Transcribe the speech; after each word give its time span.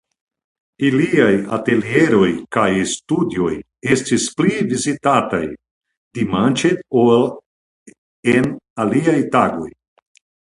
Iliaj 0.85 1.33
atelieroj 1.57 2.29
kaj 2.55 2.69
studioj 2.93 3.51
estis 3.95 4.25
pli 4.39 4.55
vizitataj 4.71 5.43
dimanĉe 6.19 6.71
ol 7.03 7.29
en 8.33 8.49
aliaj 8.85 9.19
tagoj. 9.37 9.69